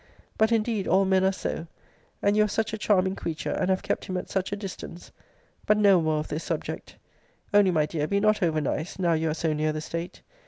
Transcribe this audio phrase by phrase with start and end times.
[0.35, 1.67] But indeed all men are so;
[2.23, 5.11] and you are such a charming creature, and have kept him at such a distance!
[5.67, 6.95] But no more of this subject.
[7.53, 10.23] Only, my dear, be not over nice, now you are so near the state.